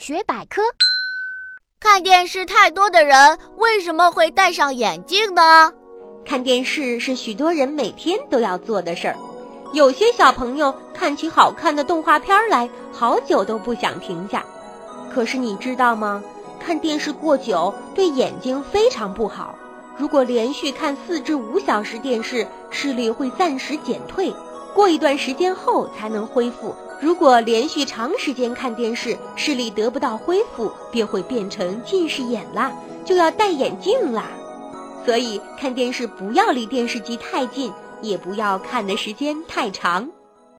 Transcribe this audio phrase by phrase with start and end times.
[0.00, 0.62] 大学百科：
[1.78, 5.74] 看电视太多的人为什么会戴上眼镜呢？
[6.24, 9.16] 看电视是许多人每天都要做的事儿。
[9.74, 14.42] 有些小朋友看起好看的动画片来，好久都不想停下。
[15.12, 16.24] 可是你知道吗？
[16.58, 19.54] 看电视过久对眼睛非常不好。
[19.98, 24.34] 如果连续看四至五小时电视，视力会暂时减退，
[24.74, 26.74] 过一段时间后才能恢复。
[27.00, 32.72] 如果连续长时间看电视，视力得不到恢复，便会变成近视眼啦，
[33.04, 34.30] 就要戴眼镜啦。
[35.04, 40.08] 所以看电视不要离电视机太近，也不要看的时间太长。